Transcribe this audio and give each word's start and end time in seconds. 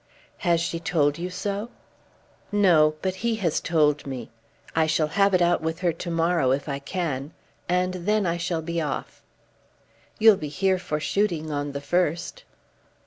"Has 0.39 0.59
she 0.59 0.79
told 0.79 1.19
you 1.19 1.29
so?" 1.29 1.69
"No; 2.51 2.95
but 3.03 3.17
he 3.21 3.35
has 3.35 3.61
told 3.61 4.07
me. 4.07 4.31
I 4.75 4.87
shall 4.87 5.09
have 5.09 5.35
it 5.35 5.43
out 5.43 5.61
with 5.61 5.81
her 5.81 5.93
to 5.93 6.09
morrow, 6.09 6.49
if 6.51 6.67
I 6.67 6.79
can. 6.79 7.33
And 7.69 7.93
then 7.93 8.25
I 8.25 8.37
shall 8.37 8.63
be 8.63 8.81
off." 8.81 9.21
"You'll 10.17 10.37
be 10.37 10.49
here 10.49 10.79
for 10.79 10.99
shooting 10.99 11.51
on 11.51 11.73
the 11.73 11.81
1st?" 11.81 12.41